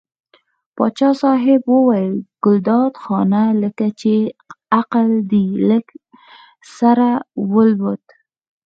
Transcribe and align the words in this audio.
پاچا 0.75 1.09
صاحب 1.21 1.61
وویل 1.73 2.15
ګلداد 2.43 2.93
خانه 3.03 3.43
لکه 3.63 3.87
چې 3.99 4.13
عقل 4.77 5.07
دې 5.31 5.45
له 5.67 5.77
سره 6.77 7.09
والوت. 7.53 8.05